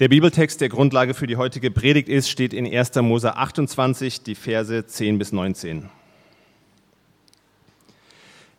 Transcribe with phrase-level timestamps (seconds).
[0.00, 2.96] Der Bibeltext, der Grundlage für die heutige Predigt ist, steht in 1.
[2.96, 5.88] Mose 28, die Verse 10 bis 19.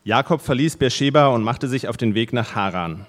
[0.06, 3.06] Jakob verließ Beersheba und machte sich auf den Weg nach Haran.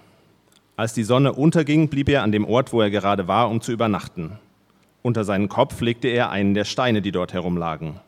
[0.77, 3.71] Als die Sonne unterging, blieb er an dem Ort, wo er gerade war, um zu
[3.71, 4.41] übernachten.
[5.03, 8.01] Unter seinen Kopf legte er einen der Steine, die dort herumlagen.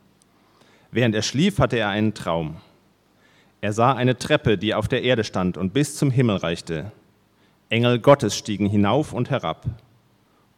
[0.91, 2.57] Während er schlief, hatte er einen Traum.
[3.61, 6.91] Er sah eine Treppe, die auf der Erde stand und bis zum Himmel reichte.
[7.69, 9.65] Engel Gottes stiegen hinauf und herab.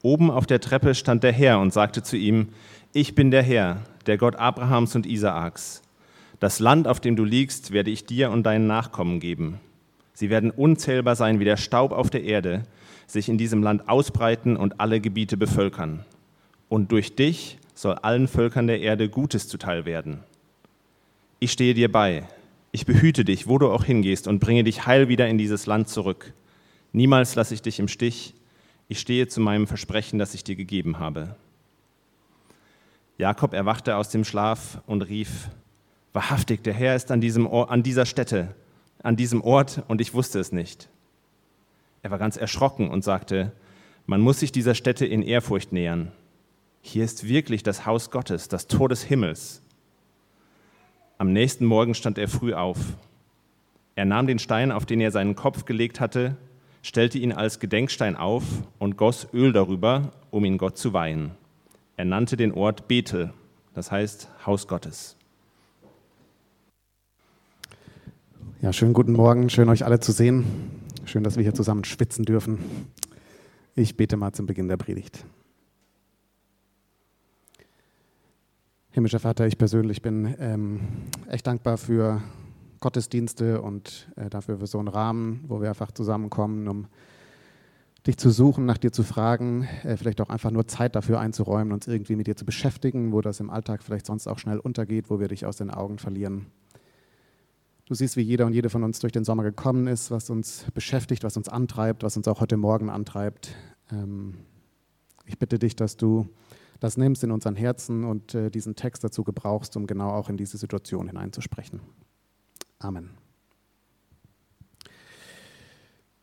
[0.04, 2.50] Oben auf der Treppe stand der Herr und sagte zu ihm,
[2.94, 5.82] ich bin der Herr, der Gott Abrahams und Isaaks.
[6.40, 9.60] Das Land, auf dem du liegst, werde ich dir und deinen Nachkommen geben.
[10.14, 12.64] Sie werden unzählbar sein wie der Staub auf der Erde,
[13.06, 16.04] sich in diesem Land ausbreiten und alle Gebiete bevölkern.
[16.68, 20.20] Und durch dich soll allen Völkern der Erde Gutes zuteil werden.
[21.40, 22.24] Ich stehe dir bei,
[22.72, 25.90] ich behüte dich, wo du auch hingehst, und bringe dich heil wieder in dieses Land
[25.90, 26.34] zurück.
[26.94, 28.34] Niemals lasse ich dich im Stich,
[28.92, 31.38] ich stehe zu meinem Versprechen, das ich dir gegeben habe.
[33.18, 35.48] Jakob erwachte aus dem Schlaf und rief,
[36.12, 38.54] wahrhaftig, der Herr ist an, diesem Ort, an dieser Stätte,
[39.02, 40.90] an diesem Ort, und ich wusste es nicht.
[42.02, 43.54] Er war ganz erschrocken und sagte,
[44.08, 46.12] man muss sich dieser Stätte in Ehrfurcht nähern.
[46.82, 49.62] Hier ist wirklich das Haus Gottes, das Tor des Himmels.
[51.18, 52.78] Am nächsten Morgen stand er früh auf.
[53.96, 56.36] Er nahm den Stein, auf den er seinen Kopf gelegt hatte,
[56.82, 58.44] stellte ihn als Gedenkstein auf
[58.80, 61.32] und goss Öl darüber, um ihn Gott zu weihen.
[61.98, 63.34] Er nannte den Ort Bethel,
[63.74, 65.16] das heißt Haus Gottes.
[68.62, 70.46] Ja, schönen guten Morgen, schön euch alle zu sehen.
[71.06, 72.60] Schön, dass wir hier zusammen schwitzen dürfen.
[73.76, 75.26] Ich bete mal zum Beginn der Predigt.
[78.92, 80.82] Himmlischer Vater, ich persönlich bin ähm,
[81.30, 82.22] echt dankbar für
[82.82, 86.88] Gottesdienste und äh, dafür für so einen Rahmen, wo wir einfach zusammenkommen, um
[88.08, 91.72] dich zu suchen, nach dir zu fragen, äh, vielleicht auch einfach nur Zeit dafür einzuräumen,
[91.72, 95.10] uns irgendwie mit dir zu beschäftigen, wo das im Alltag vielleicht sonst auch schnell untergeht,
[95.10, 96.48] wo wir dich aus den Augen verlieren.
[97.86, 100.66] Du siehst, wie jeder und jede von uns durch den Sommer gekommen ist, was uns
[100.74, 103.56] beschäftigt, was uns antreibt, was uns auch heute Morgen antreibt.
[103.92, 104.36] Ähm,
[105.26, 106.28] ich bitte dich, dass du
[106.80, 110.38] das nimmst in unseren Herzen und äh, diesen Text dazu gebrauchst, um genau auch in
[110.38, 111.80] diese Situation hineinzusprechen.
[112.84, 113.12] Amen.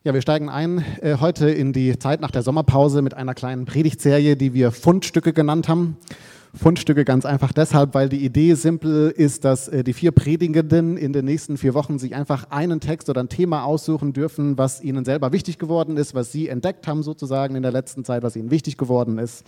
[0.03, 3.63] Ja, wir steigen ein äh, heute in die Zeit nach der Sommerpause mit einer kleinen
[3.63, 5.97] Predigtserie, die wir Fundstücke genannt haben.
[6.53, 11.13] Fundstücke ganz einfach deshalb, weil die Idee simpel ist, dass äh, die vier Predigenden in
[11.13, 15.05] den nächsten vier Wochen sich einfach einen Text oder ein Thema aussuchen dürfen, was ihnen
[15.05, 18.49] selber wichtig geworden ist, was sie entdeckt haben sozusagen in der letzten Zeit, was ihnen
[18.49, 19.45] wichtig geworden ist.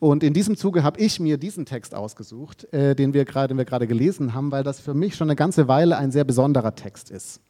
[0.00, 3.58] Und in diesem Zuge habe ich mir diesen Text ausgesucht, äh, den wir gerade, den
[3.58, 6.74] wir gerade gelesen haben, weil das für mich schon eine ganze Weile ein sehr besonderer
[6.74, 7.40] Text ist.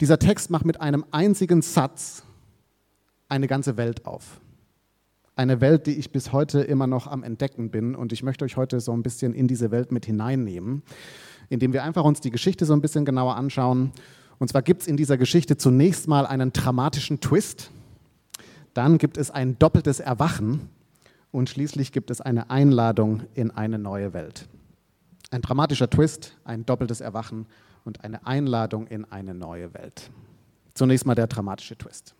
[0.00, 2.22] Dieser Text macht mit einem einzigen Satz
[3.28, 4.40] eine ganze Welt auf
[5.38, 7.94] eine Welt, die ich bis heute immer noch am Entdecken bin.
[7.94, 10.82] Und ich möchte euch heute so ein bisschen in diese Welt mit hineinnehmen,
[11.48, 13.92] indem wir einfach uns die Geschichte so ein bisschen genauer anschauen.
[14.38, 17.70] Und zwar gibt es in dieser Geschichte zunächst mal einen dramatischen Twist,
[18.74, 20.68] dann gibt es ein doppeltes Erwachen
[21.32, 24.46] und schließlich gibt es eine Einladung in eine neue Welt.
[25.30, 27.46] Ein dramatischer Twist, ein doppeltes Erwachen
[27.84, 30.10] und eine Einladung in eine neue Welt.
[30.74, 32.14] Zunächst mal der dramatische Twist.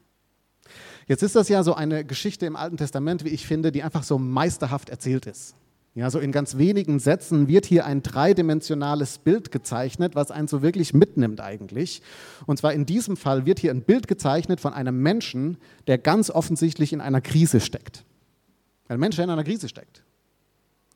[1.08, 4.02] Jetzt ist das ja so eine Geschichte im Alten Testament, wie ich finde, die einfach
[4.02, 5.54] so meisterhaft erzählt ist.
[5.94, 10.62] Ja, so in ganz wenigen Sätzen wird hier ein dreidimensionales Bild gezeichnet, was einen so
[10.62, 12.02] wirklich mitnimmt eigentlich.
[12.46, 16.30] Und zwar in diesem Fall wird hier ein Bild gezeichnet von einem Menschen, der ganz
[16.30, 18.04] offensichtlich in einer Krise steckt.
[18.86, 20.04] Ein Mensch, der in einer Krise steckt.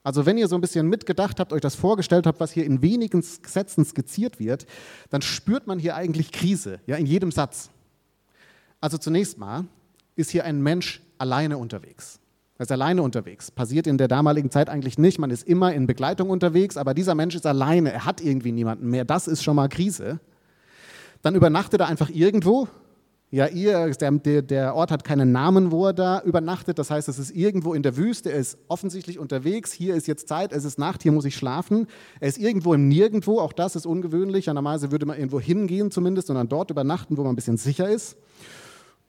[0.04, 2.82] Also wenn ihr so ein bisschen mitgedacht habt, euch das vorgestellt habt, was hier in
[2.82, 4.66] wenigen Sätzen skizziert wird,
[5.10, 7.70] dann spürt man hier eigentlich Krise, ja, in jedem Satz.
[8.80, 9.64] Also zunächst mal,
[10.16, 12.20] ist hier ein Mensch alleine unterwegs.
[12.58, 13.50] Er ist alleine unterwegs.
[13.50, 15.18] Passiert in der damaligen Zeit eigentlich nicht.
[15.18, 17.92] Man ist immer in Begleitung unterwegs, aber dieser Mensch ist alleine.
[17.92, 19.04] Er hat irgendwie niemanden mehr.
[19.04, 20.20] Das ist schon mal Krise.
[21.22, 22.68] Dann übernachtet er einfach irgendwo.
[23.30, 26.78] Ja, ihr, der, der Ort hat keinen Namen, wo er da übernachtet.
[26.78, 28.30] Das heißt, es ist irgendwo in der Wüste.
[28.30, 29.72] Er ist offensichtlich unterwegs.
[29.72, 31.86] Hier ist jetzt Zeit, es ist Nacht, hier muss ich schlafen.
[32.20, 33.40] Er ist irgendwo im Nirgendwo.
[33.40, 34.48] Auch das ist ungewöhnlich.
[34.48, 37.88] Normalerweise würde man irgendwo hingehen zumindest und dann dort übernachten, wo man ein bisschen sicher
[37.88, 38.18] ist.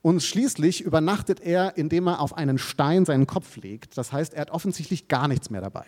[0.04, 3.98] Und schließlich übernachtet er, indem er auf einen Stein seinen Kopf legt.
[3.98, 5.86] Das heißt, er hat offensichtlich gar nichts mehr dabei.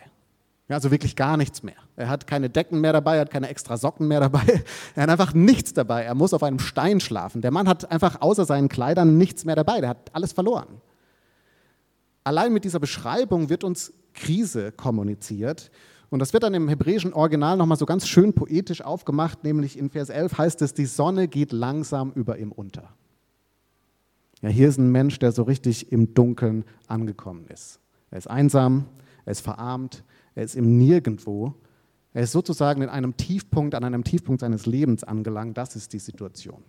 [0.70, 1.76] Ja, also wirklich gar nichts mehr.
[1.98, 4.64] Er hat keine Decken mehr dabei, er hat keine extra Socken mehr dabei.
[4.96, 6.04] Er hat einfach nichts dabei.
[6.04, 7.42] Er muss auf einem Stein schlafen.
[7.42, 9.82] Der Mann hat einfach außer seinen Kleidern nichts mehr dabei.
[9.82, 10.82] Der hat alles verloren.
[12.24, 15.72] Allein mit dieser Beschreibung wird uns Krise kommuniziert.
[16.10, 19.90] Und das wird dann im hebräischen Original nochmal so ganz schön poetisch aufgemacht, nämlich in
[19.90, 22.94] Vers 11 heißt es, die Sonne geht langsam über ihm unter.
[24.42, 27.80] Ja, hier ist ein Mensch, der so richtig im Dunkeln angekommen ist.
[28.12, 28.86] Er ist einsam,
[29.26, 30.04] er ist verarmt,
[30.36, 31.56] er ist im Nirgendwo.
[32.14, 35.58] Er ist sozusagen in einem Tiefpunkt, an einem Tiefpunkt seines Lebens angelangt.
[35.58, 36.64] Das ist die Situation.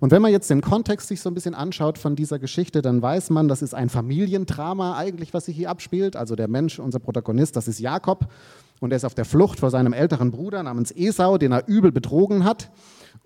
[0.00, 3.00] Und wenn man jetzt den Kontext sich so ein bisschen anschaut von dieser Geschichte, dann
[3.00, 6.16] weiß man, das ist ein Familiendrama eigentlich, was sich hier abspielt.
[6.16, 8.30] Also der Mensch, unser Protagonist, das ist Jakob
[8.80, 11.92] und er ist auf der Flucht vor seinem älteren Bruder namens Esau, den er übel
[11.92, 12.70] betrogen hat.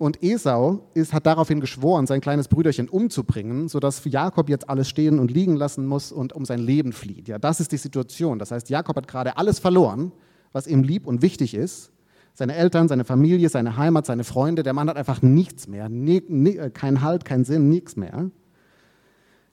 [0.00, 5.18] Und Esau ist, hat daraufhin geschworen, sein kleines Brüderchen umzubringen, sodass Jakob jetzt alles stehen
[5.18, 7.28] und liegen lassen muss und um sein Leben flieht.
[7.28, 8.38] Ja, das ist die Situation.
[8.38, 10.10] Das heißt, Jakob hat gerade alles verloren,
[10.52, 11.92] was ihm lieb und wichtig ist
[12.32, 14.62] seine Eltern, seine Familie, seine Heimat, seine Freunde.
[14.62, 18.30] Der Mann hat einfach nichts mehr, nie, nie, äh, kein Halt, keinen Sinn, nichts mehr.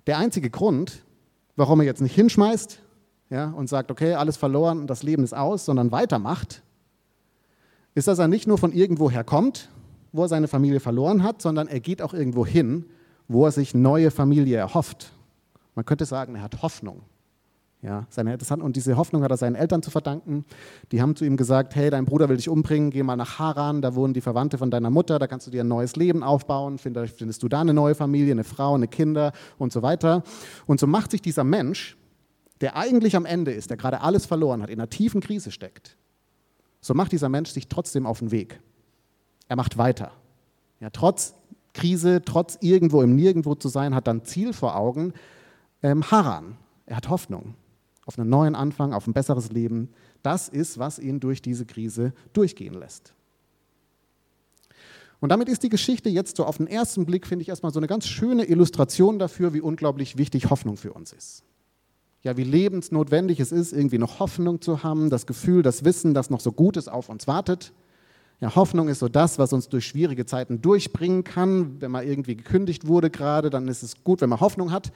[0.05, 1.03] Der einzige Grund,
[1.57, 2.79] warum er jetzt nicht hinschmeißt
[3.31, 6.63] ja, und sagt, okay, alles verloren und das Leben ist aus, sondern weitermacht,
[7.95, 9.67] ist, dass er nicht nur von irgendwoher kommt,
[10.11, 12.85] wo er seine Familie verloren hat, sondern er geht auch irgendwo hin,
[13.27, 15.11] wo er sich neue Familie erhofft.
[15.75, 17.03] Man könnte sagen, er hat Hoffnung.
[17.83, 20.45] Ja, seine, hat, und diese Hoffnung hat er seinen Eltern zu verdanken.
[20.91, 23.83] Die haben zu ihm gesagt, hey, dein Bruder will dich umbringen, geh mal nach Haran,
[23.83, 26.79] da wohnen die Verwandte von deiner Mutter, da kannst du dir ein neues Leben aufbauen,
[26.79, 30.23] findest, findest du da eine neue Familie, eine Frau, eine Kinder und so weiter.
[30.65, 31.97] Und so macht sich dieser Mensch,
[32.61, 35.97] der eigentlich am Ende ist, der gerade alles verloren hat, in einer tiefen Krise steckt,
[36.81, 38.59] so macht dieser Mensch sich trotzdem auf den Weg.
[39.47, 40.11] Er macht weiter.
[40.79, 41.33] Ja, trotz
[41.73, 45.13] Krise, trotz irgendwo im Nirgendwo zu sein, hat dann Ziel vor Augen,
[45.83, 46.57] ähm, Haran.
[46.85, 47.55] Er hat Hoffnung
[48.07, 49.89] auf einen neuen Anfang, auf ein besseres Leben.
[50.23, 53.13] Das ist, was ihn durch diese Krise durchgehen lässt.
[55.19, 57.79] Und damit ist die Geschichte jetzt so auf den ersten Blick, finde ich, erstmal so
[57.79, 61.43] eine ganz schöne Illustration dafür, wie unglaublich wichtig Hoffnung für uns ist.
[62.21, 66.29] Ja, wie lebensnotwendig es ist, irgendwie noch Hoffnung zu haben, das Gefühl, das Wissen, dass
[66.29, 67.73] noch so Gutes auf uns wartet.
[68.39, 71.81] Ja, Hoffnung ist so das, was uns durch schwierige Zeiten durchbringen kann.
[71.81, 74.91] Wenn man irgendwie gekündigt wurde gerade, dann ist es gut, wenn man Hoffnung hat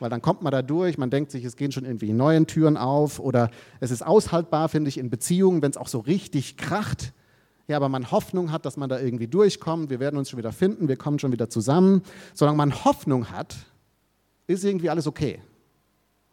[0.00, 2.76] weil dann kommt man da durch, man denkt sich, es gehen schon irgendwie neue Türen
[2.76, 3.50] auf oder
[3.80, 7.12] es ist aushaltbar, finde ich, in Beziehungen, wenn es auch so richtig kracht.
[7.68, 10.52] Ja, aber man Hoffnung hat, dass man da irgendwie durchkommt, wir werden uns schon wieder
[10.52, 12.02] finden, wir kommen schon wieder zusammen.
[12.34, 13.56] Solange man Hoffnung hat,
[14.46, 15.40] ist irgendwie alles okay.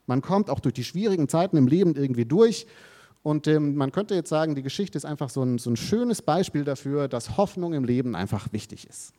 [0.05, 2.67] Man kommt auch durch die schwierigen Zeiten im Leben irgendwie durch.
[3.23, 6.21] Und ähm, man könnte jetzt sagen, die Geschichte ist einfach so ein, so ein schönes
[6.21, 9.13] Beispiel dafür, dass Hoffnung im Leben einfach wichtig ist.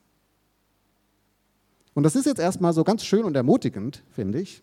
[1.94, 4.62] Und das ist jetzt erstmal so ganz schön und ermutigend, finde ich.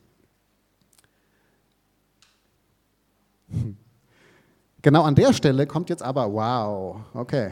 [4.84, 7.52] Genau an der Stelle kommt jetzt aber, wow, okay.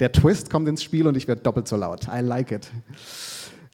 [0.00, 2.08] Der Twist kommt ins Spiel und ich werde doppelt so laut.
[2.08, 2.70] I like it.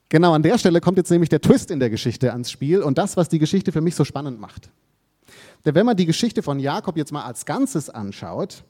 [0.08, 2.98] Genau an der Stelle kommt jetzt nämlich der Twist in der Geschichte ans Spiel und
[2.98, 4.70] das, was die Geschichte für mich so spannend macht.
[5.64, 8.64] Denn wenn man die Geschichte von Jakob jetzt mal als Ganzes anschaut,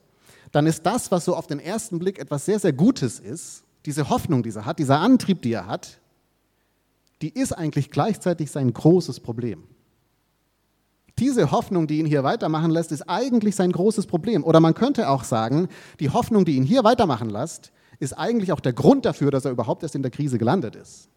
[0.51, 4.09] dann ist das, was so auf den ersten Blick etwas sehr, sehr Gutes ist, diese
[4.09, 5.99] Hoffnung, die er hat, dieser Antrieb, die er hat,
[7.21, 9.63] die ist eigentlich gleichzeitig sein großes Problem.
[11.19, 14.43] Diese Hoffnung, die ihn hier weitermachen lässt, ist eigentlich sein großes Problem.
[14.43, 15.69] Oder man könnte auch sagen,
[15.99, 19.51] die Hoffnung, die ihn hier weitermachen lässt, ist eigentlich auch der Grund dafür, dass er
[19.51, 21.09] überhaupt erst in der Krise gelandet ist.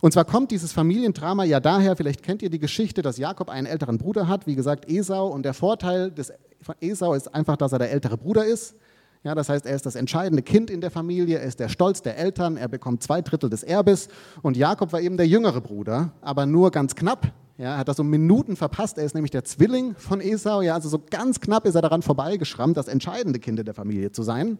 [0.00, 3.66] Und zwar kommt dieses Familiendrama ja daher, vielleicht kennt ihr die Geschichte, dass Jakob einen
[3.66, 5.28] älteren Bruder hat, wie gesagt Esau.
[5.28, 6.32] Und der Vorteil des
[6.80, 8.76] Esau ist einfach, dass er der ältere Bruder ist.
[9.24, 12.02] Ja, das heißt, er ist das entscheidende Kind in der Familie, er ist der Stolz
[12.02, 14.08] der Eltern, er bekommt zwei Drittel des Erbes
[14.42, 17.32] und Jakob war eben der jüngere Bruder, aber nur ganz knapp.
[17.58, 20.88] Ja, hat das so Minuten verpasst, er ist nämlich der Zwilling von Esau, ja, also
[20.88, 24.58] so ganz knapp ist er daran vorbeigeschrammt, das entscheidende Kind in der Familie zu sein.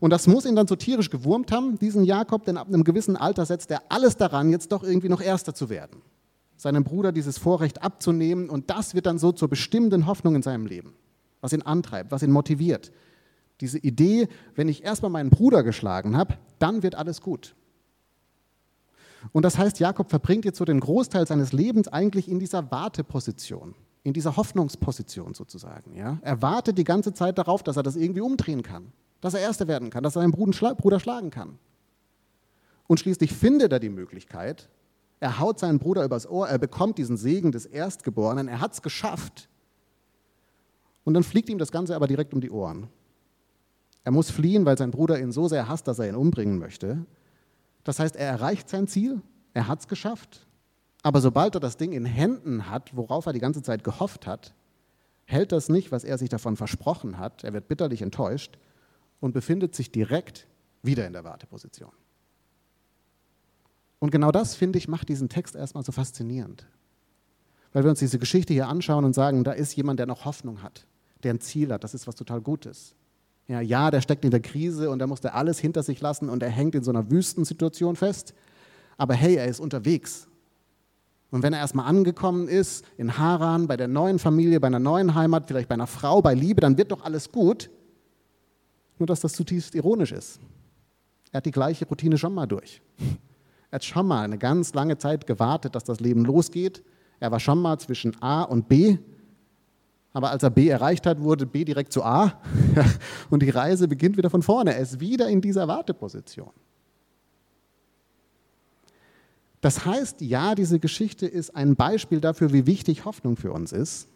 [0.00, 3.18] Und das muss ihn dann so tierisch gewurmt haben, diesen Jakob, denn ab einem gewissen
[3.18, 6.00] Alter setzt er alles daran, jetzt doch irgendwie noch Erster zu werden.
[6.56, 10.64] Seinem Bruder dieses Vorrecht abzunehmen und das wird dann so zur bestimmenden Hoffnung in seinem
[10.64, 10.94] Leben,
[11.42, 12.92] was ihn antreibt, was ihn motiviert,
[13.60, 17.54] diese Idee, wenn ich erstmal meinen Bruder geschlagen habe, dann wird alles gut.
[19.30, 23.74] Und das heißt, Jakob verbringt jetzt so den Großteil seines Lebens eigentlich in dieser Warteposition,
[24.02, 25.94] in dieser Hoffnungsposition sozusagen.
[25.94, 26.18] Ja?
[26.22, 29.68] Er wartet die ganze Zeit darauf, dass er das irgendwie umdrehen kann, dass er Erster
[29.68, 31.58] werden kann, dass er seinen Bruder schlagen kann.
[32.88, 34.68] Und schließlich findet er die Möglichkeit,
[35.20, 38.82] er haut seinen Bruder übers Ohr, er bekommt diesen Segen des Erstgeborenen, er hat es
[38.82, 39.48] geschafft.
[41.04, 42.88] Und dann fliegt ihm das Ganze aber direkt um die Ohren.
[44.04, 47.06] Er muss fliehen, weil sein Bruder ihn so sehr hasst, dass er ihn umbringen möchte.
[47.84, 49.22] Das heißt, er erreicht sein Ziel,
[49.54, 50.46] er hat es geschafft.
[51.02, 54.54] Aber sobald er das Ding in Händen hat, worauf er die ganze Zeit gehofft hat,
[55.24, 57.44] hält das nicht, was er sich davon versprochen hat.
[57.44, 58.58] Er wird bitterlich enttäuscht
[59.20, 60.46] und befindet sich direkt
[60.82, 61.92] wieder in der Warteposition.
[63.98, 66.66] Und genau das, finde ich, macht diesen Text erstmal so faszinierend.
[67.72, 70.62] Weil wir uns diese Geschichte hier anschauen und sagen, da ist jemand, der noch Hoffnung
[70.62, 70.86] hat,
[71.22, 72.94] der ein Ziel hat, das ist was total Gutes.
[73.48, 76.42] Ja, ja, der steckt in der Krise und er musste alles hinter sich lassen und
[76.42, 78.34] er hängt in so einer Wüstensituation fest.
[78.96, 80.28] Aber hey, er ist unterwegs.
[81.30, 85.14] Und wenn er erstmal angekommen ist in Haran, bei der neuen Familie, bei einer neuen
[85.14, 87.70] Heimat, vielleicht bei einer Frau, bei Liebe, dann wird doch alles gut.
[88.98, 90.40] Nur dass das zutiefst ironisch ist.
[91.32, 92.82] Er hat die gleiche Routine schon mal durch.
[93.70, 96.84] Er hat schon mal eine ganz lange Zeit gewartet, dass das Leben losgeht.
[97.18, 98.98] Er war schon mal zwischen A und B.
[100.12, 102.40] Aber als er B erreicht hat, wurde B direkt zu A.
[103.30, 104.74] Und die Reise beginnt wieder von vorne.
[104.74, 106.50] Er ist wieder in dieser Warteposition.
[109.62, 114.08] Das heißt, ja, diese Geschichte ist ein Beispiel dafür, wie wichtig Hoffnung für uns ist.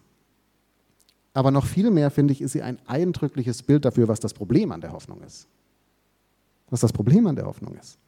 [1.32, 4.72] Aber noch viel mehr, finde ich, ist sie ein eindrückliches Bild dafür, was das Problem
[4.72, 5.46] an der Hoffnung ist.
[6.68, 7.98] Was das Problem an der Hoffnung ist.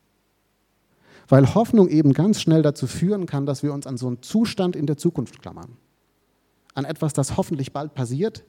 [1.28, 4.74] Weil Hoffnung eben ganz schnell dazu führen kann, dass wir uns an so einen Zustand
[4.74, 5.76] in der Zukunft klammern.
[6.74, 8.44] An etwas, das hoffentlich bald passiert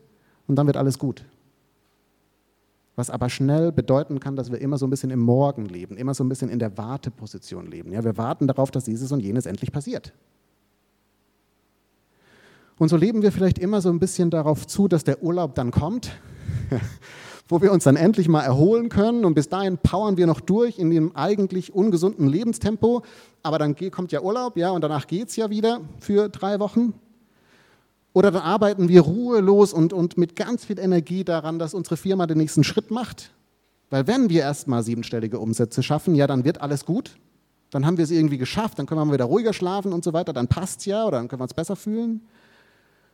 [0.48, 1.26] und dann wird alles gut.
[2.96, 6.14] Was aber schnell bedeuten kann, dass wir immer so ein bisschen im Morgen leben, immer
[6.14, 7.94] so ein bisschen in der Warteposition leben.
[7.94, 10.14] Ja, wir warten darauf, dass dieses und jenes endlich passiert.
[12.78, 15.72] Und so leben wir vielleicht immer so ein bisschen darauf zu, dass der Urlaub dann
[15.72, 16.12] kommt
[17.48, 19.26] wo wir uns dann endlich mal erholen können.
[19.26, 23.04] Und bis dahin powern wir noch durch in dem eigentlich ungesunden Lebenstempo.
[23.44, 26.94] Aber dann kommt ja Urlaub, ja, und danach geht es ja wieder für drei Wochen.
[28.14, 32.26] Oder dann arbeiten wir ruhelos und, und mit ganz viel Energie daran, dass unsere Firma
[32.26, 33.32] den nächsten Schritt macht.
[33.90, 37.18] Weil wenn wir erstmal siebenstellige Umsätze schaffen, ja, dann wird alles gut.
[37.72, 40.34] Dann haben wir es irgendwie geschafft, dann können wir wieder ruhiger schlafen und so weiter,
[40.34, 42.22] dann passt es ja oder dann können wir uns besser fühlen.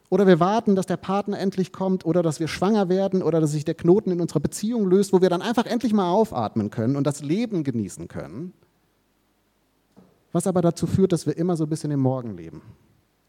[0.09, 3.51] Oder wir warten, dass der Partner endlich kommt oder dass wir schwanger werden oder dass
[3.51, 6.95] sich der Knoten in unserer Beziehung löst, wo wir dann einfach endlich mal aufatmen können
[6.95, 8.53] und das Leben genießen können.
[10.31, 12.61] Was aber dazu führt, dass wir immer so ein bisschen im Morgen leben.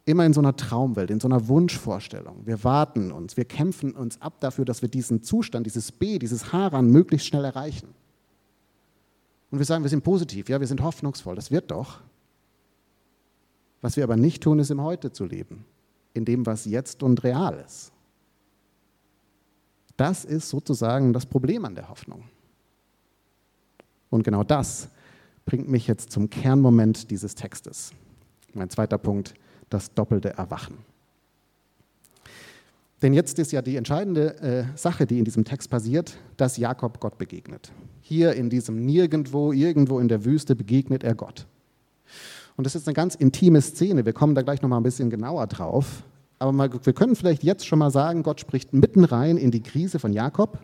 [0.07, 2.47] Immer in so einer Traumwelt, in so einer Wunschvorstellung.
[2.47, 6.53] Wir warten uns, wir kämpfen uns ab dafür, dass wir diesen Zustand, dieses B, dieses
[6.53, 7.89] Haran möglichst schnell erreichen.
[9.51, 12.01] Und wir sagen, wir sind positiv, ja, wir sind hoffnungsvoll, das wird doch.
[13.83, 15.67] Was wir aber nicht tun, ist im Heute zu leben
[16.15, 17.93] in dem, was jetzt und real ist.
[19.97, 22.25] Das ist sozusagen das Problem an der Hoffnung.
[24.11, 24.89] Und genau das
[25.45, 27.93] bringt mich jetzt zum Kernmoment dieses Textes.
[28.53, 29.35] Mein zweiter Punkt,
[29.71, 30.79] das doppelte Erwachen.
[33.03, 36.99] Denn jetzt ist ja die entscheidende äh, Sache, die in diesem Text passiert, dass Jakob
[36.99, 37.71] Gott begegnet.
[38.01, 41.47] Hier in diesem Nirgendwo, irgendwo in der Wüste begegnet er Gott.
[42.57, 44.07] Und das ist eine ganz intime Szene.
[44.07, 46.05] Wir kommen da gleich noch mal ein bisschen genauer drauf.
[46.39, 49.63] Aber mal, wir können vielleicht jetzt schon mal sagen, Gott spricht mitten rein in die
[49.63, 50.59] Krise von Jakob.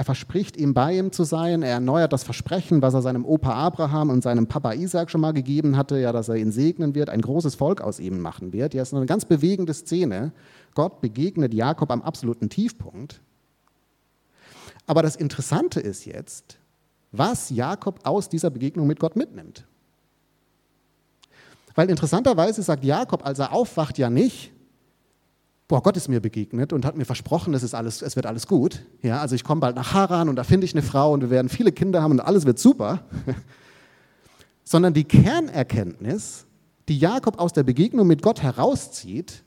[0.00, 1.62] Er verspricht ihm bei ihm zu sein.
[1.62, 5.34] Er erneuert das Versprechen, was er seinem Opa Abraham und seinem Papa Isaac schon mal
[5.34, 8.72] gegeben hatte, ja, dass er ihn segnen wird, ein großes Volk aus ihm machen wird.
[8.72, 10.32] Ja, ist eine ganz bewegende Szene.
[10.74, 13.20] Gott begegnet Jakob am absoluten Tiefpunkt.
[14.86, 16.58] Aber das Interessante ist jetzt,
[17.12, 19.66] was Jakob aus dieser Begegnung mit Gott mitnimmt.
[21.74, 24.54] Weil interessanterweise sagt Jakob, als er aufwacht, ja nicht,
[25.70, 28.48] boah, Gott ist mir begegnet und hat mir versprochen, es, ist alles, es wird alles
[28.48, 28.84] gut.
[29.02, 31.30] Ja, also ich komme bald nach Haran und da finde ich eine Frau und wir
[31.30, 33.04] werden viele Kinder haben und alles wird super.
[34.64, 36.44] Sondern die Kernerkenntnis,
[36.88, 39.44] die Jakob aus der Begegnung mit Gott herauszieht,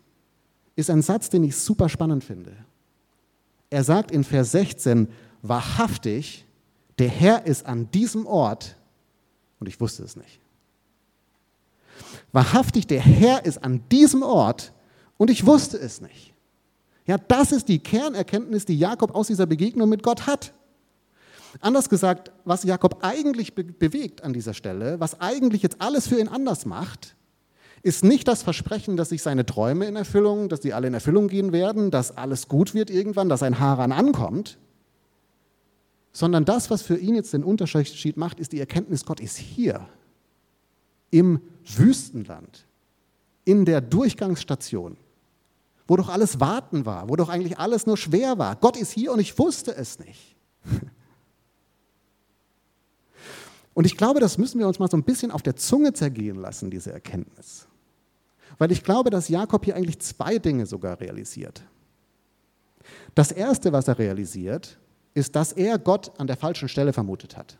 [0.77, 2.53] ist ein Satz, den ich super spannend finde.
[3.69, 5.09] Er sagt in Vers 16,
[5.41, 6.45] wahrhaftig,
[6.99, 8.77] der Herr ist an diesem Ort
[9.59, 10.39] und ich wusste es nicht.
[12.31, 14.72] Wahrhaftig, der Herr ist an diesem Ort
[15.17, 16.33] und ich wusste es nicht.
[17.05, 20.53] Ja, das ist die Kernerkenntnis, die Jakob aus dieser Begegnung mit Gott hat.
[21.59, 26.19] Anders gesagt, was Jakob eigentlich be bewegt an dieser Stelle, was eigentlich jetzt alles für
[26.19, 27.15] ihn anders macht,
[27.83, 31.27] ist nicht das Versprechen, dass sich seine Träume in Erfüllung, dass die alle in Erfüllung
[31.27, 34.57] gehen werden, dass alles gut wird irgendwann, dass ein Haran ankommt,
[36.13, 39.87] sondern das, was für ihn jetzt den Unterschied macht, ist die Erkenntnis, Gott ist hier,
[41.11, 41.41] im
[41.75, 42.65] Wüstenland,
[43.45, 44.95] in der Durchgangsstation,
[45.87, 48.55] wo doch alles Warten war, wo doch eigentlich alles nur schwer war.
[48.55, 50.35] Gott ist hier und ich wusste es nicht.
[53.75, 56.35] Und ich glaube, das müssen wir uns mal so ein bisschen auf der Zunge zergehen
[56.35, 57.67] lassen, diese Erkenntnis.
[58.59, 61.63] Weil ich glaube, dass Jakob hier eigentlich zwei Dinge sogar realisiert.
[63.15, 64.77] Das Erste, was er realisiert,
[65.13, 67.57] ist, dass er Gott an der falschen Stelle vermutet hat.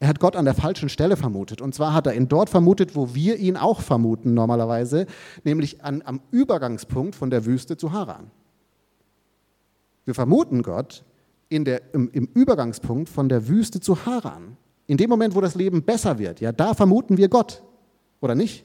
[0.00, 1.60] Er hat Gott an der falschen Stelle vermutet.
[1.60, 5.06] Und zwar hat er ihn dort vermutet, wo wir ihn auch vermuten normalerweise,
[5.42, 8.30] nämlich an, am Übergangspunkt von der Wüste zu Haran.
[10.04, 11.04] Wir vermuten Gott
[11.48, 14.56] in der, im, im Übergangspunkt von der Wüste zu Haran.
[14.86, 17.62] In dem Moment, wo das Leben besser wird, ja, da vermuten wir Gott.
[18.20, 18.64] Oder nicht?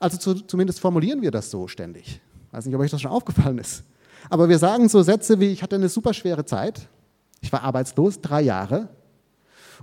[0.00, 2.20] Also zu, zumindest formulieren wir das so ständig.
[2.48, 3.84] Ich weiß nicht, ob euch das schon aufgefallen ist.
[4.30, 6.88] Aber wir sagen so Sätze wie, ich hatte eine super schwere Zeit,
[7.40, 8.88] ich war arbeitslos, drei Jahre,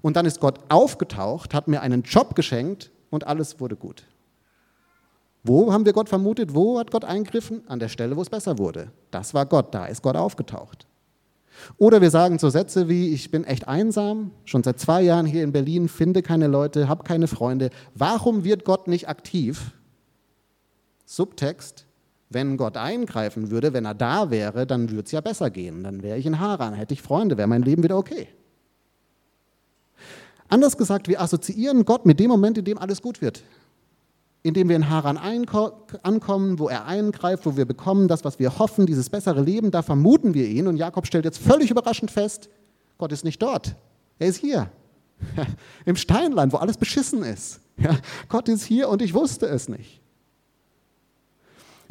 [0.01, 4.03] und dann ist Gott aufgetaucht, hat mir einen Job geschenkt und alles wurde gut.
[5.43, 6.55] Wo haben wir Gott vermutet?
[6.55, 7.63] Wo hat Gott eingegriffen?
[7.67, 8.91] An der Stelle, wo es besser wurde.
[9.11, 10.87] Das war Gott, da ist Gott aufgetaucht.
[11.77, 15.43] Oder wir sagen so Sätze wie, ich bin echt einsam, schon seit zwei Jahren hier
[15.43, 17.69] in Berlin, finde keine Leute, habe keine Freunde.
[17.93, 19.71] Warum wird Gott nicht aktiv?
[21.05, 21.85] Subtext,
[22.29, 25.83] wenn Gott eingreifen würde, wenn er da wäre, dann würde es ja besser gehen.
[25.83, 28.27] Dann wäre ich in Haran, hätte ich Freunde, wäre mein Leben wieder okay.
[30.53, 33.41] Anders gesagt, wir assoziieren Gott mit dem Moment, in dem alles gut wird.
[34.43, 38.59] In dem wir in Haran ankommen, wo er eingreift, wo wir bekommen das, was wir
[38.59, 40.67] hoffen, dieses bessere Leben, da vermuten wir ihn.
[40.67, 42.49] Und Jakob stellt jetzt völlig überraschend fest,
[42.99, 43.75] Gott ist nicht dort.
[44.19, 44.69] Er ist hier.
[45.85, 47.59] Im Steinland, wo alles beschissen ist.
[47.77, 47.97] Ja,
[48.29, 50.02] Gott ist hier und ich wusste es nicht.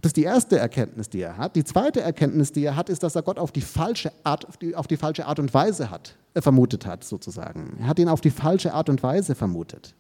[0.02, 1.54] Das ist die erste Erkenntnis, die er hat.
[1.54, 4.56] Die zweite Erkenntnis, die er hat, ist, dass er Gott auf die falsche Art, auf
[4.56, 7.76] die, auf die falsche Art und Weise hat, äh, vermutet hat, sozusagen.
[7.80, 9.94] Er hat ihn auf die falsche Art und Weise vermutet.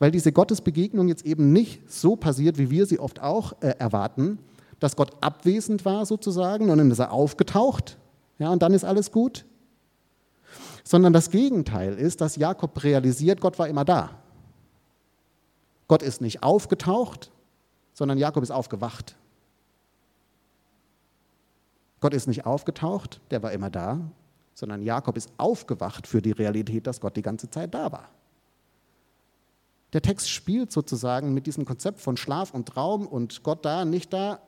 [0.00, 4.38] Weil diese Gottesbegegnung jetzt eben nicht so passiert, wie wir sie oft auch äh, erwarten,
[4.80, 7.96] dass Gott abwesend war sozusagen und dann ist er aufgetaucht
[8.40, 9.44] ja, und dann ist alles gut.
[10.82, 14.10] Sondern das Gegenteil ist, dass Jakob realisiert, Gott war immer da.
[15.86, 17.30] Gott ist nicht aufgetaucht,
[17.92, 19.16] sondern Jakob ist aufgewacht.
[22.00, 24.00] Gott ist nicht aufgetaucht, der war immer da,
[24.54, 28.08] sondern Jakob ist aufgewacht für die Realität, dass Gott die ganze Zeit da war.
[29.92, 34.12] Der Text spielt sozusagen mit diesem Konzept von Schlaf und Traum und Gott da, nicht
[34.12, 34.40] da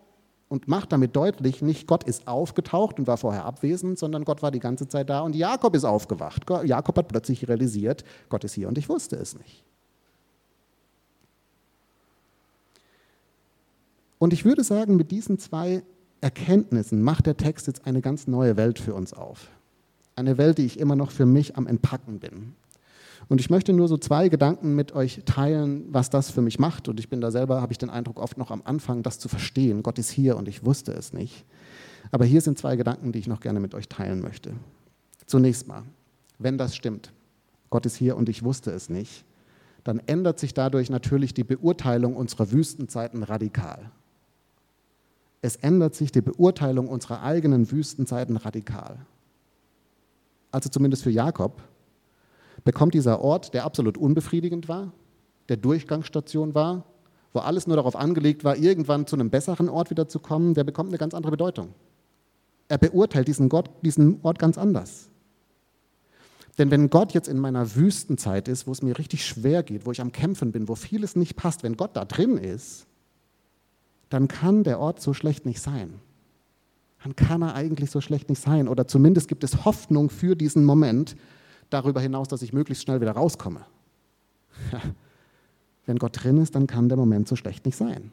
[0.49, 4.50] und macht damit deutlich, nicht Gott ist aufgetaucht und war vorher abwesend, sondern Gott war
[4.50, 6.44] die ganze Zeit da und Jakob ist aufgewacht.
[6.64, 9.64] Jakob hat plötzlich realisiert, Gott ist hier und ich wusste es nicht.
[14.22, 15.82] Und ich würde sagen, mit diesen zwei
[16.20, 19.48] Erkenntnissen macht der Text jetzt eine ganz neue Welt für uns auf.
[20.14, 22.54] Eine Welt, die ich immer noch für mich am Entpacken bin.
[23.28, 26.86] Und ich möchte nur so zwei Gedanken mit euch teilen, was das für mich macht.
[26.86, 29.26] Und ich bin da selber, habe ich den Eindruck, oft noch am Anfang, das zu
[29.26, 29.82] verstehen.
[29.82, 31.44] Gott ist hier und ich wusste es nicht.
[32.12, 34.52] Aber hier sind zwei Gedanken, die ich noch gerne mit euch teilen möchte.
[35.26, 35.82] Zunächst mal,
[36.38, 37.12] wenn das stimmt,
[37.70, 39.24] Gott ist hier und ich wusste es nicht,
[39.82, 43.90] dann ändert sich dadurch natürlich die Beurteilung unserer Wüstenzeiten radikal
[45.42, 49.05] es ändert sich die Beurteilung unserer eigenen Wüstenzeiten radikal.
[50.52, 51.61] Also zumindest für Jakob
[52.64, 54.92] bekommt dieser Ort, der absolut unbefriedigend war,
[55.48, 56.85] der Durchgangsstation war,
[57.33, 60.64] wo alles nur darauf angelegt war, irgendwann zu einem besseren Ort wieder zu kommen, der
[60.64, 61.74] bekommt eine ganz andere Bedeutung.
[62.68, 65.09] Er beurteilt diesen, Gott, diesen Ort ganz anders.
[66.59, 69.92] Denn wenn Gott jetzt in meiner Wüstenzeit ist, wo es mir richtig schwer geht, wo
[69.92, 72.87] ich am Kämpfen bin, wo vieles nicht passt, wenn Gott da drin ist,
[74.12, 75.94] dann kann der Ort so schlecht nicht sein.
[77.03, 78.68] Dann kann er eigentlich so schlecht nicht sein.
[78.68, 81.16] Oder zumindest gibt es Hoffnung für diesen Moment,
[81.70, 83.64] darüber hinaus, dass ich möglichst schnell wieder rauskomme.
[85.87, 88.12] Wenn Gott drin ist, dann kann der Moment so schlecht nicht sein.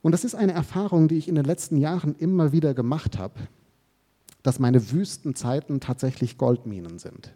[0.00, 3.34] Und das ist eine Erfahrung, die ich in den letzten Jahren immer wieder gemacht habe,
[4.42, 7.34] dass meine Wüstenzeiten tatsächlich Goldminen sind.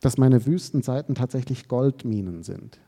[0.00, 2.78] Dass meine Wüstenzeiten tatsächlich Goldminen sind.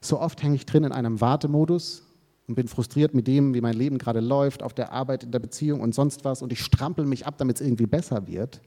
[0.00, 2.04] So oft hänge ich drin in einem Wartemodus
[2.46, 5.38] und bin frustriert mit dem, wie mein Leben gerade läuft, auf der Arbeit, in der
[5.38, 8.60] Beziehung und sonst was und ich strampel mich ab, damit es irgendwie besser wird.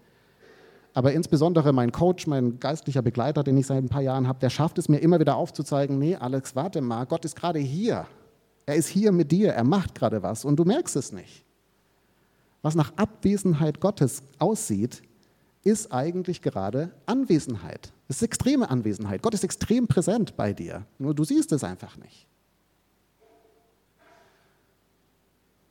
[0.94, 4.50] Aber insbesondere mein Coach, mein geistlicher Begleiter, den ich seit ein paar Jahren habe, der
[4.50, 8.06] schafft es mir immer wieder aufzuzeigen, nee, Alex, warte mal, Gott ist gerade hier.
[8.66, 11.46] Er ist hier mit dir, er macht gerade was und du merkst es nicht.
[12.62, 15.02] Was nach Abwesenheit Gottes aussieht,
[15.64, 17.92] ist eigentlich gerade Anwesenheit.
[18.08, 19.22] Es ist extreme Anwesenheit.
[19.22, 20.86] Gott ist extrem präsent bei dir.
[20.98, 22.28] Nur du siehst es einfach nicht.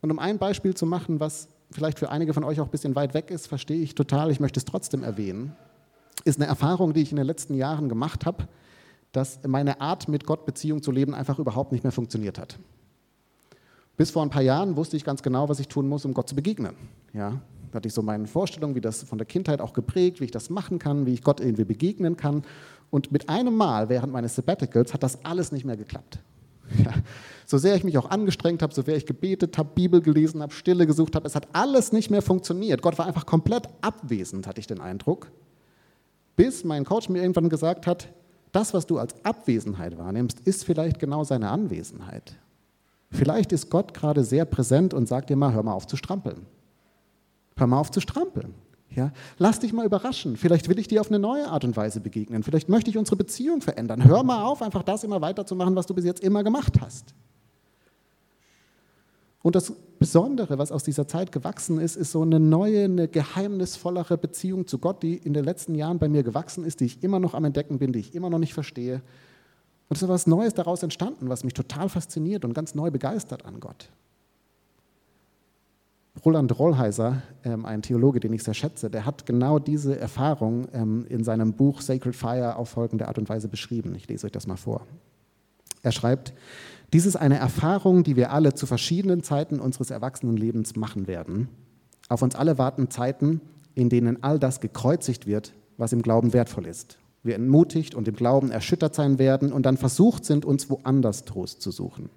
[0.01, 2.95] Und um ein Beispiel zu machen, was vielleicht für einige von euch auch ein bisschen
[2.97, 5.55] weit weg ist, verstehe ich total, ich möchte es trotzdem erwähnen,
[6.25, 8.49] ist eine Erfahrung, die ich in den letzten Jahren gemacht habe,
[9.13, 12.59] dass meine Art, mit Gott Beziehung zu leben, einfach überhaupt nicht mehr funktioniert hat.
[13.97, 16.29] Bis vor ein paar Jahren wusste ich ganz genau, was ich tun muss, um Gott
[16.29, 16.75] zu begegnen.
[17.13, 20.25] Ja, da hatte ich so meine Vorstellung, wie das von der Kindheit auch geprägt, wie
[20.25, 22.43] ich das machen kann, wie ich Gott irgendwie begegnen kann.
[22.91, 26.19] Und mit einem Mal während meines Sabbaticals hat das alles nicht mehr geklappt.
[26.85, 26.93] Ja.
[27.47, 30.53] So sehr ich mich auch angestrengt habe, so sehr ich gebetet habe, Bibel gelesen habe,
[30.53, 32.81] Stille gesucht habe, es hat alles nicht mehr funktioniert.
[32.81, 35.33] Gott war einfach komplett abwesend, hatte ich den Eindruck.
[36.37, 38.07] Bis mein Coach mir irgendwann gesagt hat,
[38.53, 42.37] das, was du als Abwesenheit wahrnimmst, ist vielleicht genau seine Anwesenheit.
[43.11, 46.47] Vielleicht ist Gott gerade sehr präsent und sagt dir mal, hör mal auf zu strampeln.
[47.61, 48.55] Hör mal auf zu strampeln.
[48.89, 49.13] Ja?
[49.37, 50.39] Lass dich mal überraschen.
[50.39, 52.43] Vielleicht will ich dir auf eine neue Art und Weise begegnen.
[52.43, 54.03] Vielleicht möchte ich unsere Beziehung verändern.
[54.03, 57.15] Hör mal auf, einfach das immer weiterzumachen, was du bis jetzt immer gemacht hast.
[59.43, 64.17] Und das Besondere, was aus dieser Zeit gewachsen ist, ist so eine neue, eine geheimnisvollere
[64.17, 67.21] Beziehung zu Gott, die in den letzten Jahren bei mir gewachsen ist, die ich immer
[67.21, 69.03] noch am Entdecken bin, die ich immer noch nicht verstehe.
[69.89, 73.45] Und es ist etwas Neues daraus entstanden, was mich total fasziniert und ganz neu begeistert
[73.45, 73.91] an Gott.
[76.25, 81.07] Roland Rollheiser, ähm, ein Theologe, den ich sehr schätze, der hat genau diese Erfahrung ähm,
[81.09, 83.95] in seinem Buch Sacred Fire auf folgende Art und Weise beschrieben.
[83.95, 84.87] Ich lese euch das mal vor.
[85.83, 86.35] Er schreibt,
[86.93, 91.49] dies ist eine Erfahrung, die wir alle zu verschiedenen Zeiten unseres Erwachsenenlebens machen werden.
[92.09, 93.41] Auf uns alle warten Zeiten,
[93.75, 96.99] in denen all das gekreuzigt wird, was im Glauben wertvoll ist.
[97.23, 101.63] Wir entmutigt und im Glauben erschüttert sein werden und dann versucht sind, uns woanders Trost
[101.63, 102.11] zu suchen.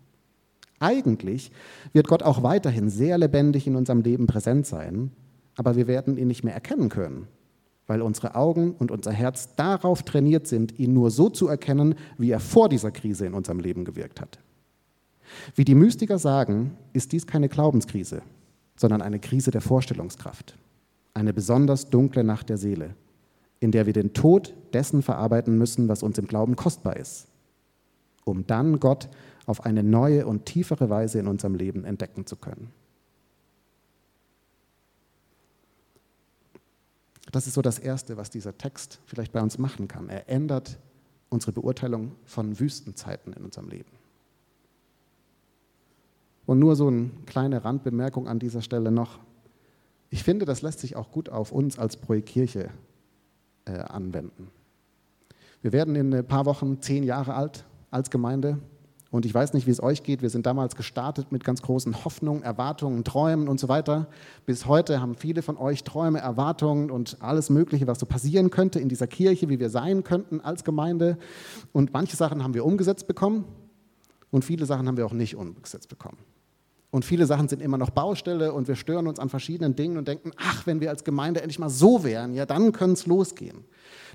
[0.80, 1.52] Eigentlich
[1.94, 5.12] wird Gott auch weiterhin sehr lebendig in unserem Leben präsent sein,
[5.56, 7.28] aber wir werden ihn nicht mehr erkennen können,
[7.88, 12.32] weil unsere Augen und unser Herz darauf trainiert sind, ihn nur so zu erkennen, wie
[12.32, 14.40] er vor dieser Krise in unserem Leben gewirkt hat.
[15.56, 18.22] Wie die Mystiker sagen, ist dies keine Glaubenskrise,
[18.76, 20.58] sondern eine Krise der Vorstellungskraft.
[21.14, 22.96] Eine besonders dunkle Nacht der Seele,
[23.60, 27.28] in der wir den Tod dessen verarbeiten müssen, was uns im Glauben kostbar ist,
[28.26, 29.10] um dann Gott
[29.46, 32.72] auf eine neue und tiefere Weise in unserem Leben entdecken zu können.
[37.32, 40.08] Das ist so das Erste, was dieser Text vielleicht bei uns machen kann.
[40.08, 40.78] Er ändert
[41.30, 43.90] unsere Beurteilung von Wüstenzeiten in unserem Leben.
[46.46, 49.20] Und nur so eine kleine Randbemerkung an dieser Stelle noch.
[50.10, 52.70] Ich finde, das lässt sich auch gut auf uns als Projektkirche
[53.66, 54.52] äh, anwenden.
[55.64, 58.60] Wir werden in ein paar Wochen zehn Jahre alt als Gemeinde.
[59.14, 60.24] Und ich weiß nicht, wie es euch geht.
[60.24, 64.08] Wir sind damals gestartet mit ganz großen Hoffnungen, Erwartungen, Träumen und so weiter.
[64.48, 68.80] Bis heute haben viele von euch Träume, Erwartungen und alles Mögliche, was so passieren könnte
[68.80, 71.20] in dieser Kirche, wie wir sein könnten als Gemeinde.
[71.74, 73.46] Und manche Sachen haben wir umgesetzt bekommen
[74.32, 76.18] und viele Sachen haben wir auch nicht umgesetzt bekommen.
[76.94, 80.08] Und viele Sachen sind immer noch Baustelle und wir stören uns an verschiedenen Dingen und
[80.08, 83.66] denken, ach, wenn wir als Gemeinde endlich mal so wären, ja, dann könnte es losgehen.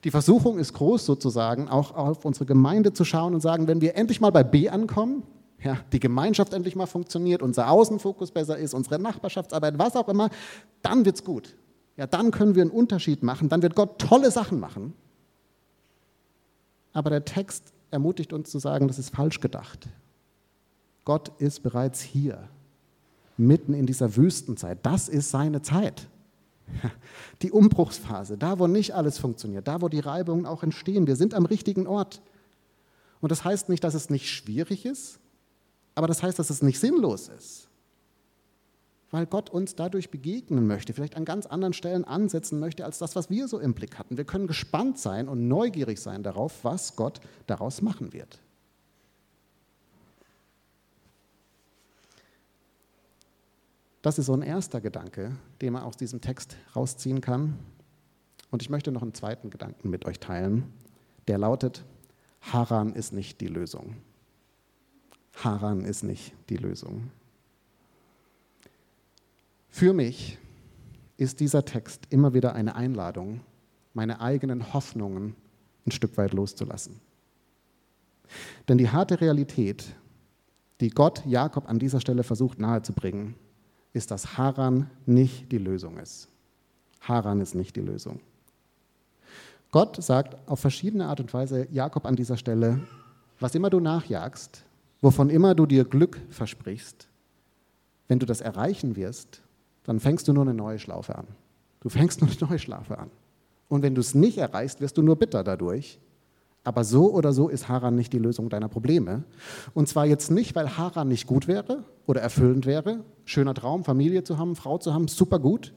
[0.05, 3.97] Die Versuchung ist groß sozusagen, auch auf unsere Gemeinde zu schauen und sagen, wenn wir
[3.97, 5.25] endlich mal bei B ankommen,
[5.61, 10.31] ja, die Gemeinschaft endlich mal funktioniert, unser Außenfokus besser ist, unsere Nachbarschaftsarbeit, was auch immer,
[10.81, 11.57] dann wird es gut.
[11.97, 14.95] Ja, dann können wir einen Unterschied machen, dann wird Gott tolle Sachen machen.
[16.93, 19.89] Aber der Text ermutigt uns zu sagen, das ist falsch gedacht.
[21.05, 22.49] Gott ist bereits hier
[23.39, 24.79] mitten in dieser Wüstenzeit.
[24.83, 26.09] Das ist seine Zeit.
[27.43, 31.07] Die Umbruchsphase, da wo nicht alles funktioniert, da wo die Reibungen auch entstehen.
[31.07, 32.21] Wir sind am richtigen Ort.
[33.21, 35.19] Und das heißt nicht, dass es nicht schwierig ist,
[35.95, 37.69] aber das heißt, dass es nicht sinnlos ist.
[39.11, 43.17] Weil Gott uns dadurch begegnen möchte, vielleicht an ganz anderen Stellen ansetzen möchte, als das,
[43.17, 44.19] was wir so im Blick hatten.
[44.19, 48.41] Wir können gespannt sein und neugierig sein darauf, was Gott daraus machen wird.
[54.09, 57.59] Das ist so ein erster Gedanke, den man aus diesem Text rausziehen kann.
[58.51, 60.73] Und ich möchte noch einen zweiten Gedanken mit euch teilen,
[61.27, 61.85] der lautet,
[62.41, 63.99] Haran ist nicht die Lösung.
[65.35, 67.11] Haran ist nicht die Lösung.
[69.69, 70.39] Für mich
[71.19, 73.43] ist dieser Text immer wieder eine Einladung,
[73.93, 75.37] meine eigenen Hoffnungen
[75.87, 76.99] ein Stück weit loszulassen.
[78.69, 79.85] Denn die harte Realität,
[80.81, 83.35] die Gott Jakob an dieser Stelle versucht nahezubringen,
[83.93, 86.29] ist, dass Haran nicht die Lösung ist.
[87.01, 88.21] Haran ist nicht die Lösung.
[89.71, 92.81] Gott sagt auf verschiedene Art und Weise Jakob an dieser Stelle,
[93.39, 94.63] was immer du nachjagst,
[95.01, 97.07] wovon immer du dir Glück versprichst,
[98.09, 99.43] wenn du das erreichen wirst,
[99.85, 101.27] dann fängst du nur eine neue Schlaufe an.
[101.81, 103.11] Du fängst nur eine neue Schlaufe an.
[103.69, 105.99] Und wenn du es nicht erreichst, wirst du nur bitter dadurch,
[106.69, 109.25] aber so oder so ist Haran nicht die Lösung deiner Probleme.
[109.73, 113.05] Und zwar jetzt nicht, weil Haran nicht gut wäre oder erfüllend wäre.
[113.25, 115.73] Schöner Traum, Familie zu haben, Frau zu haben, super gut.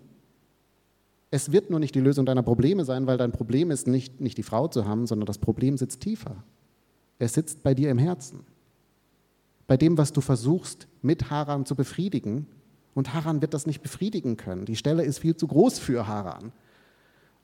[1.29, 4.37] Es wird nur nicht die Lösung deiner Probleme sein, weil dein Problem ist nicht, nicht
[4.37, 6.43] die Frau zu haben, sondern das Problem sitzt tiefer.
[7.19, 8.41] Es sitzt bei dir im Herzen.
[9.67, 12.47] Bei dem, was du versuchst, mit Haran zu befriedigen.
[12.93, 14.65] Und Haran wird das nicht befriedigen können.
[14.65, 16.51] Die Stelle ist viel zu groß für Haran.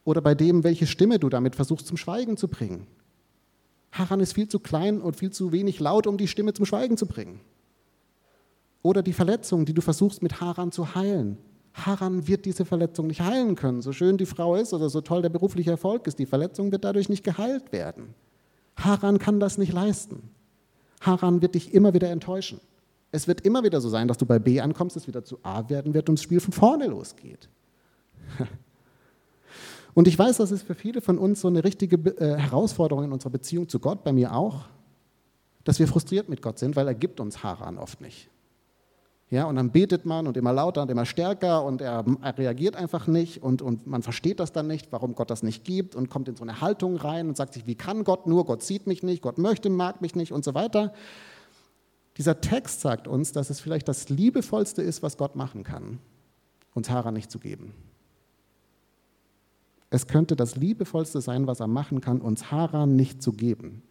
[0.04, 2.88] Oder bei dem, welche Stimme du damit versuchst zum Schweigen zu bringen.
[3.98, 6.98] Haran ist viel zu klein und viel zu wenig laut, um die Stimme zum Schweigen
[6.98, 7.40] zu bringen.
[8.82, 11.38] Oder die Verletzung, die du versuchst mit Haran zu heilen.
[11.74, 13.82] Haran wird diese Verletzung nicht heilen können.
[13.82, 16.84] So schön die Frau ist oder so toll der berufliche Erfolg ist, die Verletzung wird
[16.84, 18.14] dadurch nicht geheilt werden.
[18.76, 20.30] Haran kann das nicht leisten.
[21.02, 22.60] Haran wird dich immer wieder enttäuschen.
[23.12, 25.70] Es wird immer wieder so sein, dass du bei B ankommst, es wieder zu A
[25.70, 27.50] werden wird und das Spiel von vorne losgeht.
[29.98, 33.12] Und ich weiß, das ist für viele von uns so eine richtige äh, Herausforderung in
[33.12, 34.66] unserer Beziehung zu Gott, bei mir auch,
[35.64, 38.30] dass wir frustriert mit Gott sind, weil er gibt uns Haran oft nicht.
[39.32, 42.76] Ja, und dann betet man und immer lauter und immer stärker und er, er, reagiert
[42.76, 46.12] einfach nicht und, und man versteht das dann nicht, warum Gott das nicht gibt und
[46.12, 48.86] kommt in so eine Haltung rein und sagt sich, wie kann Gott nur, Gott sieht
[48.86, 50.94] mich nicht, Gott möchte, mag mich nicht und so weiter.
[52.18, 55.98] Dieser Text sagt uns, dass es vielleicht das Liebevollste ist, was Gott machen kann,
[56.76, 57.74] uns Haran nicht zu geben.
[59.90, 63.84] Es könnte das Liebevollste sein, was er machen kann, uns Haran nicht zu geben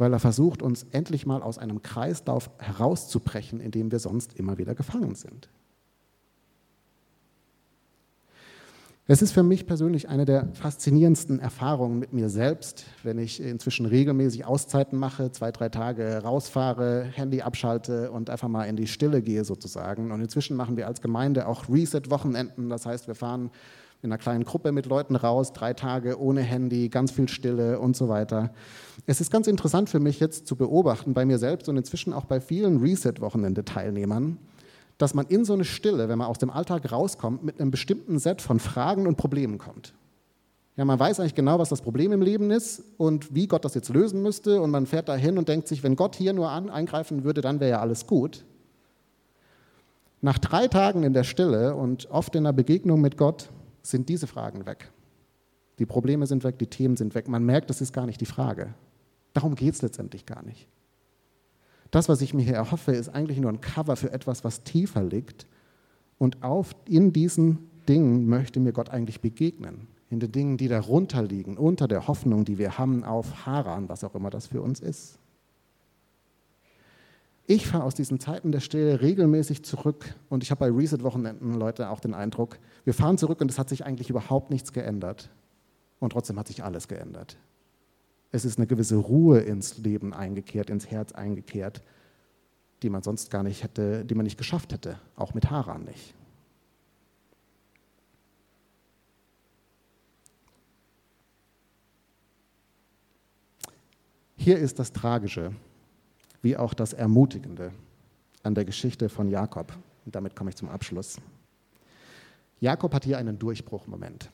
[0.00, 4.56] weil er versucht, uns endlich mal aus einem Kreislauf herauszubrechen, in dem wir sonst immer
[4.56, 5.50] wieder gefangen sind.
[9.06, 13.84] Es ist für mich persönlich eine der faszinierendsten Erfahrungen mit mir selbst, wenn ich inzwischen
[13.84, 19.20] regelmäßig Auszeiten mache, zwei, drei Tage rausfahre, Handy abschalte und einfach mal in die Stille
[19.20, 20.12] gehe sozusagen.
[20.12, 22.70] Und inzwischen machen wir als Gemeinde auch Reset-Wochenenden.
[22.70, 23.50] Das heißt, wir fahren
[24.02, 27.96] in einer kleinen Gruppe mit Leuten raus, drei Tage ohne Handy, ganz viel Stille und
[27.96, 28.50] so weiter.
[29.06, 32.24] Es ist ganz interessant für mich jetzt zu beobachten, bei mir selbst und inzwischen auch
[32.24, 34.38] bei vielen Reset-Wochenende-Teilnehmern,
[34.96, 38.18] dass man in so eine Stille, wenn man aus dem Alltag rauskommt, mit einem bestimmten
[38.18, 39.92] Set von Fragen und Problemen kommt.
[40.76, 43.74] Ja, man weiß eigentlich genau, was das Problem im Leben ist und wie Gott das
[43.74, 46.70] jetzt lösen müsste und man fährt dahin und denkt sich, wenn Gott hier nur an,
[46.70, 48.44] eingreifen würde, dann wäre ja alles gut.
[50.22, 53.50] Nach drei Tagen in der Stille und oft in der Begegnung mit Gott
[53.82, 54.90] sind diese Fragen weg.
[55.78, 57.28] Die Probleme sind weg, die Themen sind weg.
[57.28, 58.74] Man merkt, das ist gar nicht die Frage.
[59.32, 60.68] Darum geht es letztendlich gar nicht.
[61.90, 65.02] Das, was ich mir hier erhoffe, ist eigentlich nur ein Cover für etwas, was tiefer
[65.02, 65.46] liegt.
[66.18, 69.88] Und auf, in diesen Dingen möchte mir Gott eigentlich begegnen.
[70.10, 74.04] In den Dingen, die darunter liegen, unter der Hoffnung, die wir haben auf Haran, was
[74.04, 75.19] auch immer das für uns ist.
[77.52, 81.90] Ich fahre aus diesen Zeiten der Stille regelmäßig zurück und ich habe bei Reset-Wochenenden, Leute,
[81.90, 85.30] auch den Eindruck, wir fahren zurück und es hat sich eigentlich überhaupt nichts geändert.
[85.98, 87.38] Und trotzdem hat sich alles geändert.
[88.30, 91.82] Es ist eine gewisse Ruhe ins Leben eingekehrt, ins Herz eingekehrt,
[92.84, 96.14] die man sonst gar nicht hätte, die man nicht geschafft hätte, auch mit Haran nicht.
[104.36, 105.50] Hier ist das Tragische
[106.42, 107.72] wie auch das Ermutigende
[108.42, 109.72] an der Geschichte von Jakob.
[110.04, 111.18] Und damit komme ich zum Abschluss.
[112.60, 114.30] Jakob hat hier einen Durchbruchmoment.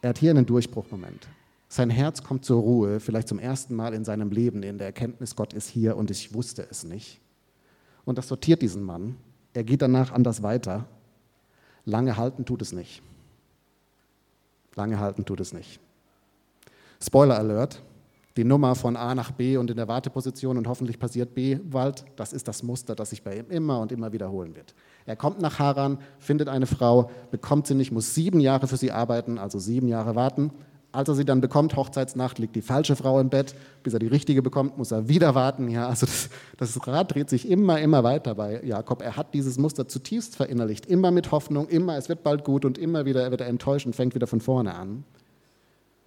[0.00, 1.28] Er hat hier einen Durchbruchmoment.
[1.68, 5.36] Sein Herz kommt zur Ruhe, vielleicht zum ersten Mal in seinem Leben, in der Erkenntnis,
[5.36, 7.18] Gott ist hier und ich wusste es nicht.
[8.04, 9.16] Und das sortiert diesen Mann.
[9.54, 10.86] Er geht danach anders weiter.
[11.84, 13.02] Lange halten tut es nicht.
[14.74, 15.80] Lange halten tut es nicht.
[17.00, 17.82] Spoiler Alert,
[18.36, 22.04] die Nummer von A nach B und in der Warteposition und hoffentlich passiert B Wald,
[22.16, 24.74] das ist das Muster, das sich bei ihm immer und immer wiederholen wird.
[25.04, 28.92] Er kommt nach Haran, findet eine Frau, bekommt sie nicht, muss sieben Jahre für sie
[28.92, 30.50] arbeiten, also sieben Jahre warten.
[30.92, 33.54] Als er sie dann bekommt, Hochzeitsnacht, liegt die falsche Frau im Bett.
[33.82, 35.70] Bis er die richtige bekommt, muss er wieder warten.
[35.70, 39.00] Ja, also das, das Rad dreht sich immer, immer weiter bei Jakob.
[39.00, 40.84] Er hat dieses Muster zutiefst verinnerlicht.
[40.84, 43.96] Immer mit Hoffnung, immer, es wird bald gut und immer wieder wird er enttäuscht und
[43.96, 45.04] fängt wieder von vorne an.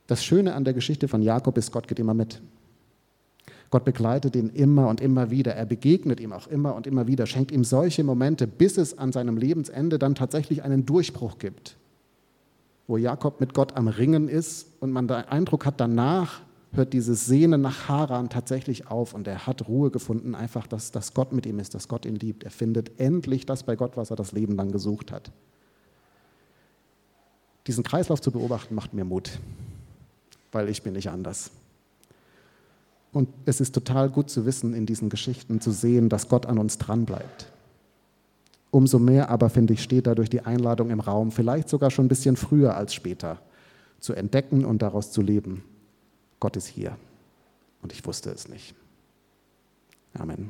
[0.08, 2.42] Das Schöne an der Geschichte von Jakob ist, Gott geht immer mit.
[3.72, 5.56] Gott begleitet ihn immer und immer wieder.
[5.56, 9.12] Er begegnet ihm auch immer und immer wieder, schenkt ihm solche Momente, bis es an
[9.12, 11.76] seinem Lebensende dann tatsächlich einen Durchbruch gibt,
[12.88, 16.42] wo Jakob mit Gott am Ringen ist und man den Eindruck hat, danach
[16.74, 21.14] hört dieses Sehnen nach Haran tatsächlich auf und er hat Ruhe gefunden, einfach, dass, dass
[21.14, 22.44] Gott mit ihm ist, dass Gott ihn liebt.
[22.44, 25.32] Er findet endlich das bei Gott, was er das Leben lang gesucht hat.
[27.66, 29.40] Diesen Kreislauf zu beobachten, macht mir Mut
[30.56, 31.52] weil ich bin nicht anders.
[33.12, 36.58] Und es ist total gut zu wissen, in diesen Geschichten zu sehen, dass Gott an
[36.58, 37.48] uns dranbleibt.
[38.72, 42.10] Umso mehr aber, finde ich, steht dadurch die Einladung im Raum, vielleicht sogar schon ein
[42.10, 43.40] bisschen früher als später,
[44.00, 45.64] zu entdecken und daraus zu leben.
[46.40, 46.98] Gott ist hier.
[47.82, 48.76] Und ich wusste es nicht.
[50.14, 50.50] Amen.